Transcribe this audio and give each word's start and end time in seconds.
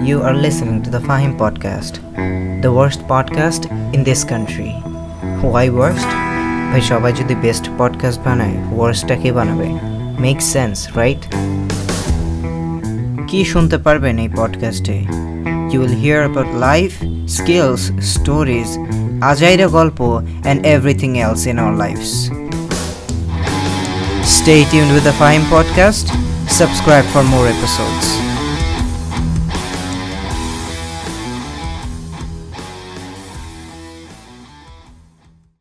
You 0.00 0.22
are 0.22 0.34
listening 0.34 0.82
to 0.84 0.90
the 0.90 0.98
Fahim 0.98 1.36
podcast, 1.36 2.00
the 2.62 2.72
worst 2.72 3.00
podcast 3.06 3.70
in 3.94 4.04
this 4.04 4.24
country. 4.24 4.70
Why 5.52 5.64
worst? 5.80 6.10
ভাই 6.70 6.82
সবাই 6.90 7.12
যদি 7.20 7.34
best 7.44 7.64
podcast 7.78 8.20
বানায় 8.26 8.56
worst. 8.78 9.08
কে 9.22 9.30
বানাবে 9.38 9.68
মেক 10.24 10.38
সেন্স 10.54 10.76
রাইট 10.98 11.22
কি 13.28 13.40
শুনতে 13.52 13.76
পারবেন 13.86 14.14
এই 14.24 14.30
পডকাস্টে 14.40 14.98
you 15.72 15.78
will 15.82 15.94
hear 16.02 16.20
about 16.24 16.50
life 16.68 16.90
skills 17.36 17.82
stories 18.12 18.70
আজাইরা 19.30 19.66
গল্প 19.78 19.98
and 20.44 20.60
everything 20.74 21.10
else 21.24 21.42
in 21.50 21.56
our 21.62 21.74
lives 21.84 22.12
Stay 24.38 24.60
tuned 24.70 24.92
with 24.96 25.04
the 25.04 25.16
Fahim 25.20 25.44
podcast. 25.54 26.06
Subscribe 26.60 27.06
for 27.12 27.22
more 27.24 27.46
episodes. 27.54 28.06